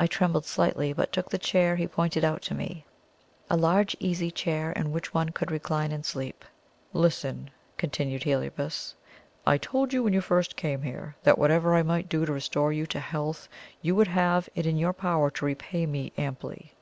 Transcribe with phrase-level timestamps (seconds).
[0.00, 2.84] I trembled slightly, but took the chair he pointed out to me
[3.48, 6.44] a large easy chair in which one could recline and sleep.
[6.92, 8.96] "Listen," continued Heliobas;
[9.46, 12.72] "I told you, when you first came here, that whatever I might do to restore
[12.72, 13.48] you to health,
[13.80, 16.72] you would have it in your power to repay me amply.